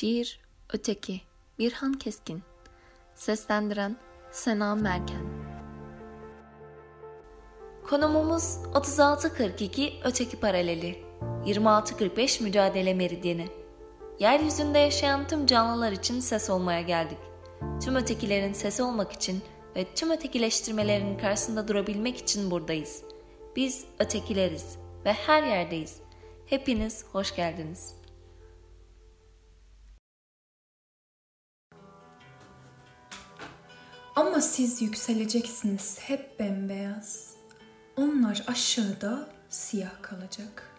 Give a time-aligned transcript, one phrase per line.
[0.00, 0.40] Şiir
[0.72, 1.20] Öteki
[1.58, 2.42] Birhan Keskin
[3.14, 3.96] Seslendiren
[4.30, 5.20] Sena Merken
[7.88, 11.04] Konumumuz 3642 Öteki Paraleli
[11.46, 13.48] 2645 Mücadele Meridyeni
[14.20, 17.18] Yeryüzünde yaşayan tüm canlılar için ses olmaya geldik.
[17.82, 19.42] Tüm ötekilerin sesi olmak için
[19.76, 23.02] ve tüm ötekileştirmelerin karşısında durabilmek için buradayız.
[23.56, 26.00] Biz ötekileriz ve her yerdeyiz.
[26.46, 27.99] Hepiniz hoş geldiniz.
[34.30, 37.34] Ama siz yükseleceksiniz hep bembeyaz.
[37.96, 40.76] Onlar aşağıda siyah kalacak.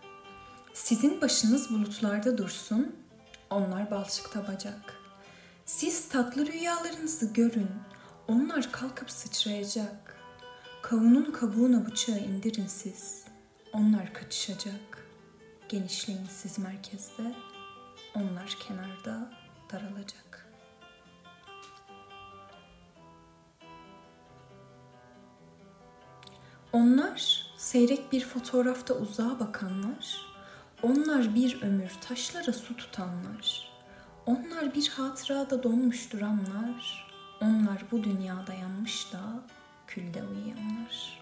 [0.74, 2.96] Sizin başınız bulutlarda dursun,
[3.50, 4.94] onlar balçıkta bacak.
[5.66, 7.70] Siz tatlı rüyalarınızı görün,
[8.28, 10.18] onlar kalkıp sıçrayacak.
[10.82, 13.24] Kavunun kabuğuna bıçağı indirin siz,
[13.74, 15.08] onlar kaçışacak.
[15.70, 17.36] Genişleyin siz merkezde,
[18.16, 19.32] onlar kenarda
[26.74, 30.26] Onlar seyrek bir fotoğrafta uzağa bakanlar,
[30.84, 33.72] onlar bir ömür taşlara su tutanlar,
[34.26, 37.08] onlar bir hatırada donmuş duranlar,
[37.42, 39.20] onlar bu dünyada yanmış da
[39.88, 41.22] külde uyuyanlar.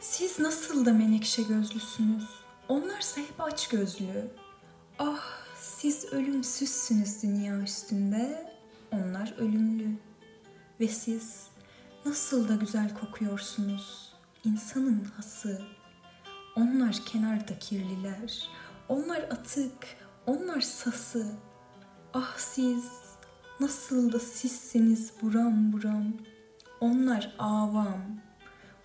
[0.00, 2.28] Siz nasıl da menekşe gözlüsünüz,
[2.68, 4.30] onlarsa hep aç gözlü.
[4.98, 8.52] Ah siz ölümsüzsünüz dünya üstünde,
[8.92, 9.88] onlar ölümlü.
[10.80, 11.53] Ve siz
[12.04, 14.12] Nasıl da güzel kokuyorsunuz.
[14.44, 15.62] İnsanın hası.
[16.56, 18.48] Onlar kenarda kirliler.
[18.88, 19.96] Onlar atık.
[20.26, 21.26] Onlar sası.
[22.14, 22.90] Ah siz
[23.60, 26.12] nasıl da sizsiniz buram buram.
[26.80, 28.02] Onlar avam.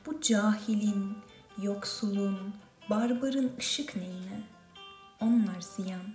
[0.06, 1.18] Bu cahilin,
[1.62, 2.54] yoksulun,
[2.90, 4.44] barbarın ışık neyine?
[5.22, 6.06] Onlar ziyan.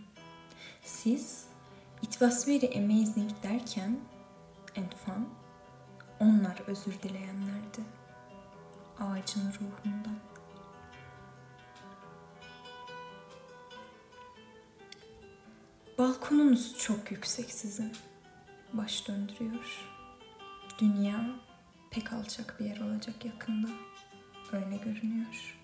[0.82, 1.44] Siz
[2.02, 4.00] it was very amazing derken
[4.76, 5.43] and fun
[6.20, 7.80] onlar özür dileyenlerdi.
[9.00, 10.18] Ağacın ruhundan.
[15.98, 17.92] Balkonunuz çok yüksek sizin.
[18.72, 19.90] Baş döndürüyor.
[20.78, 21.26] Dünya
[21.90, 23.68] pek alçak bir yer olacak yakında.
[24.52, 25.63] Öyle görünüyor.''